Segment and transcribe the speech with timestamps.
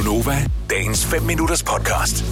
[0.00, 2.24] Gunova, dagens 5 minutters podcast.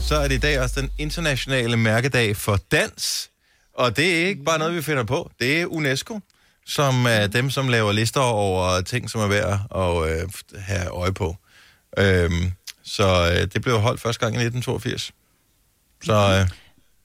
[0.00, 3.30] så er det i dag også den internationale mærkedag for dans.
[3.74, 5.30] Og det er ikke bare noget, vi finder på.
[5.40, 6.20] Det er UNESCO,
[6.66, 10.28] som er dem, som laver lister over ting, som er værd at øh,
[10.60, 11.36] have øje på.
[11.98, 12.52] Øhm,
[12.84, 15.12] så øh, det blev holdt første gang i 1982.
[16.04, 16.48] Så øh,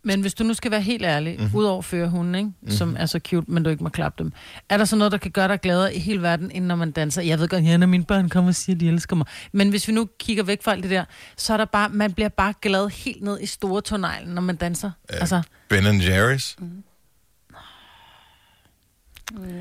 [0.04, 1.41] men hvis du nu skal være helt ærlig, Mhm.
[1.43, 1.55] mm-hmm.
[1.59, 2.45] udover at føre hunden, ikke?
[2.48, 2.71] Mm-hmm.
[2.71, 4.31] som er så cute, men du ikke må klappe dem,
[4.70, 6.91] er der så noget, der kan gøre dig gladere i hele verden, end når man
[6.91, 7.21] danser?
[7.21, 9.25] Jeg ved godt, ja, når mine børn kommer og siger, at de elsker mig.
[9.52, 11.05] Men hvis vi nu kigger væk fra alt det der,
[11.38, 14.55] så er der bare, man bliver bare glad helt ned i store tårneglen, når man
[14.55, 14.91] danser.
[15.12, 15.16] Ja.
[15.17, 16.55] Altså, Ben Jerry's.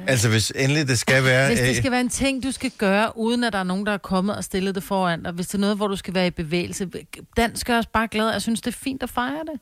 [0.06, 1.46] Altså, hvis endelig det skal være...
[1.48, 3.86] hvis det øh, skal være en ting, du skal gøre, uden at der er nogen,
[3.86, 6.14] der er kommet og stillet det foran dig, hvis det er noget, hvor du skal
[6.14, 6.88] være i bevægelse,
[7.36, 8.30] dans gør os bare glad.
[8.30, 9.60] Jeg synes, det er fint at fejre det.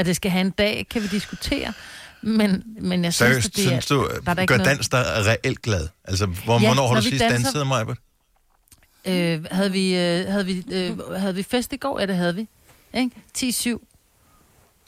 [0.00, 1.72] At det skal have en dag, kan vi diskutere.
[2.22, 4.88] Men, men jeg synes, Seriøst, det er, synes du, der er der gør noget- dans
[4.88, 5.88] dig reelt glad?
[6.04, 7.98] Altså, hvor, Ja, hvornår har du sidst danser- danset, Majbert?
[9.04, 12.00] Øh, havde, vi, øh, havde, vi, øh, havde vi fest i går?
[12.00, 12.46] Ja, det havde vi.
[12.94, 13.10] Ikke?
[13.38, 13.86] 10-7.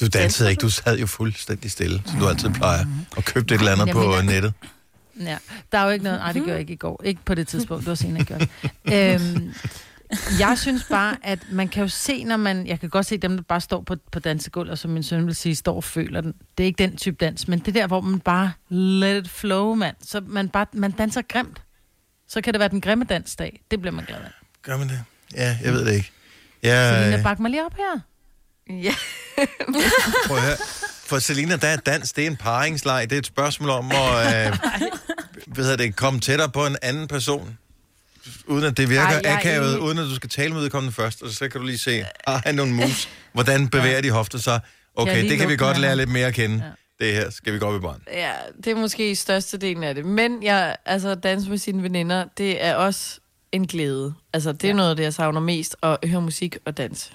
[0.00, 2.84] Du dansede ikke, du sad jo fuldstændig stille, som du altid plejer,
[3.16, 4.52] og købte et eller andet på mener- nettet.
[5.20, 5.38] Ja,
[5.72, 6.18] der er jo ikke noget...
[6.18, 7.02] Nej, det gør jeg ikke i går.
[7.04, 7.80] Ikke på det tidspunkt.
[7.80, 8.48] Det var senere, gjorde.
[9.14, 9.54] øhm,
[10.38, 12.66] jeg synes bare, at man kan jo se, når man...
[12.66, 15.26] Jeg kan godt se dem, der bare står på, på dansegulvet, og som min søn
[15.26, 16.34] vil sige, står og føler den.
[16.58, 19.74] Det er ikke den type dans, men det der, hvor man bare let it flow,
[19.74, 19.96] mand.
[20.04, 21.62] Så man, bare, man danser grimt.
[22.28, 23.62] Så kan det være den grimme dansdag.
[23.70, 24.30] Det bliver man glad af.
[24.62, 25.04] Gør man det?
[25.34, 26.10] Ja, jeg ved det ikke.
[26.62, 28.00] Jeg, Selina, bak mig lige op her.
[28.70, 28.94] Ja.
[30.26, 30.56] Prøv at høre.
[31.04, 33.10] For Selina, der er dans, det er en paringsleg.
[33.10, 34.58] Det er et spørgsmål om at øh,
[35.54, 37.58] hvad hedder det, komme tættere på en anden person.
[38.46, 41.22] Uden at det virker Ej, jeg akavet, uden at du skal tale med vedkommende først.
[41.22, 43.08] Og så kan du lige se, har han nogle moves?
[43.32, 44.60] Hvordan bevæger de hofter sig?
[44.94, 46.72] Okay, det kan vi godt lære lidt mere at kende.
[47.00, 48.04] Det her skal vi godt bebrænde.
[48.12, 48.32] ja,
[48.64, 50.04] det er måske størstedelen af det.
[50.04, 53.20] Men jeg, altså, danse med sine veninder, det er også
[53.52, 54.14] en glæde.
[54.32, 54.74] Altså, det er ja.
[54.74, 57.10] noget af det, jeg savner mest, at høre musik og danse.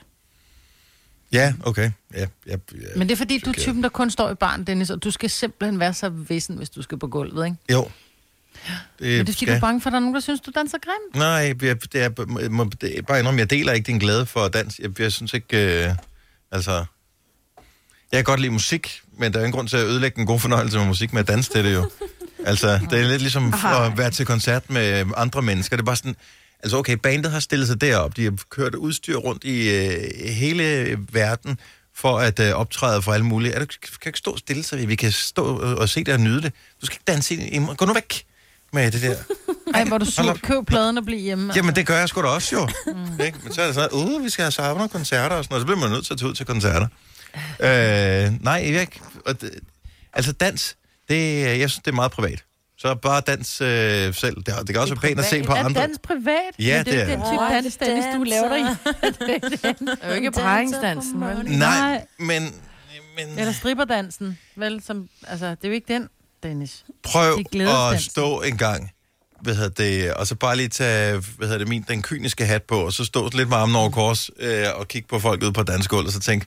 [1.32, 1.92] Ja, okay.
[2.14, 2.58] Ja, ja, ja.
[2.96, 5.12] Men det er fordi, du er typen, der kun står i barn, Dennis, og du
[5.12, 7.58] skal simpelthen være så vissen, hvis du skal på gulvet, ikke?
[7.72, 7.90] Jo.
[9.00, 10.42] Det, Men det er fordi, du er bange for, at der er nogen, der synes,
[10.42, 11.16] du danser grimt.
[11.16, 12.10] Nej, jeg, det er,
[12.42, 14.80] jeg må, det er bare indrømme, jeg deler ikke din glæde for dans.
[14.80, 15.96] Jeg, jeg synes ikke, øh,
[16.52, 16.86] altså...
[18.12, 20.40] Jeg kan godt lide musik, men der er ingen grund til at ødelægge en god
[20.40, 21.90] fornøjelse med musik med at danse til det jo.
[22.46, 25.76] Altså, det er lidt ligesom at være til koncert med andre mennesker.
[25.76, 26.16] Det er bare sådan...
[26.64, 28.18] Altså okay, bandet har stillet sig derop.
[28.18, 31.60] De har kørt udstyr rundt i øh, hele verden
[31.96, 33.54] for at øh, optræde for alle mulige.
[33.54, 33.66] Er du,
[34.02, 36.54] kan ikke stå stille, så vi kan stå og, og se det og nyde det.
[36.82, 38.24] Du skal ikke danse i, i Gå nu væk
[38.74, 39.16] med det der.
[39.74, 40.30] Ej, hvor er du Hold sur.
[40.30, 40.38] op.
[40.42, 41.54] Køb pladen og bliv hjemme.
[41.56, 42.68] Jamen, det gør jeg sgu da også jo.
[42.94, 43.20] Mm.
[43.26, 43.38] Ikke?
[43.44, 45.62] Men så er det sådan, uh, vi skal have savner koncerter og sådan noget.
[45.62, 46.88] Så bliver man nødt til at tage ud til koncerter.
[47.60, 49.02] Øh, nej, jeg ikke.
[49.28, 49.50] Det,
[50.14, 50.76] altså, dans,
[51.10, 52.44] det, jeg synes, det er meget privat.
[52.80, 54.36] Så bare dans øh, selv.
[54.36, 55.82] Det, det kan også være pænt at se på er andre.
[55.82, 56.42] dans privat?
[56.60, 57.20] Ja, det er det er den
[57.64, 57.74] det.
[57.74, 58.64] type Dennis, du laver dig i.
[59.92, 61.36] Det er jo ikke paringsdansen, vel?
[61.46, 62.06] Nej, Nej.
[62.20, 62.44] men,
[63.18, 64.84] men Eller stripperdansen, vel?
[64.86, 66.10] Som, altså, det er jo ikke den,
[66.44, 66.86] Dennis.
[67.04, 67.44] prøv
[67.94, 68.92] at stå en gang
[69.42, 72.64] hvad hedder det, og så bare lige tage, hvad hedder det, min, den kyniske hat
[72.64, 75.54] på, og så stå lidt med armen over kors, øh, og kigge på folk ude
[75.54, 76.46] på dansegulvet, og så tænke,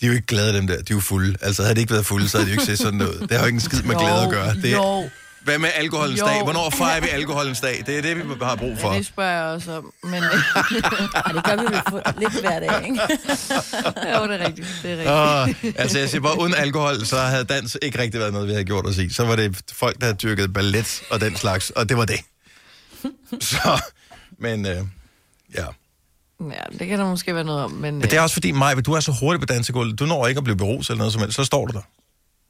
[0.00, 0.74] de er jo ikke glade, dem der.
[0.74, 1.36] De er jo fulde.
[1.42, 3.18] Altså, havde de ikke været fulde, så havde de jo ikke set sådan ud.
[3.20, 4.54] Det har jo ikke en skid med glæde at gøre.
[4.54, 5.10] Det Jo,
[5.46, 6.26] hvad med alkoholens Jo.
[6.26, 6.42] dag?
[6.42, 7.82] Hvornår fejrer vi alkoholens dag?
[7.86, 8.92] Det er det, vi har brug for.
[8.92, 9.92] Ja, det spørger jeg også om.
[10.02, 13.00] Men det gør vi for- lidt hver dag, ikke?
[14.16, 14.68] jo, det er rigtigt.
[14.82, 15.74] Det er rigtigt.
[15.76, 18.52] Oh, altså, jeg siger bare, uden alkohol, så havde dans ikke rigtig været noget, vi
[18.52, 19.08] havde gjort os i.
[19.12, 22.20] Så var det folk, der havde dyrket ballet og den slags, og det var det.
[23.40, 23.82] Så,
[24.38, 24.76] men øh,
[25.56, 25.64] ja.
[26.40, 27.70] Ja, det kan der måske være noget om.
[27.70, 29.98] Men, Men det er også fordi, Maj, du er så hurtig på dansegulvet.
[29.98, 31.36] Du når ikke at blive beruset eller noget som helst.
[31.36, 31.80] Så står du der.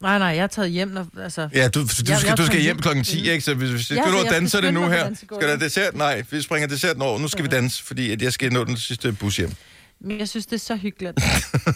[0.02, 1.48] Nej, nej, jeg er taget hjem, når, altså...
[1.54, 3.44] Ja, du, du, Jeg- skal, jeg du skal hjem klokken 10, ikke?
[3.44, 5.14] Så hvis, hvis Ja, skal du jeg danse det nu her.
[5.14, 5.96] Skal der dessert?
[5.96, 7.18] Nej, vi springer desserten over.
[7.18, 9.52] Nu skal vi danse, fordi at jeg skal nå den sidste bus hjem.
[10.00, 11.20] Men jeg synes, det er så hyggeligt.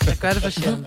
[0.07, 0.87] Jeg gør det for sjældent.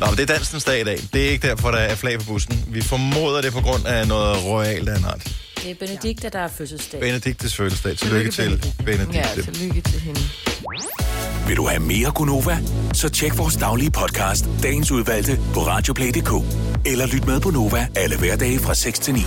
[0.00, 0.98] Nå, men det er dansens dag i dag.
[1.12, 2.64] Det er ikke derfor, der er flag på bussen.
[2.68, 5.32] Vi formoder det på grund af noget royalt af en art.
[5.62, 7.00] Det er Benedikte, der har fødselsdag.
[7.00, 7.96] Benediktes fødselsdag.
[7.96, 9.42] Tillykke til Ja, Benedikte.
[9.52, 10.20] tillykke til hende.
[11.46, 12.58] Vil du have mere Gunova?
[12.92, 16.32] Så tjek vores daglige podcast, dagens udvalgte, på radioplay.dk.
[16.86, 19.20] Eller lyt med på Nova alle hverdage fra 6 til 9.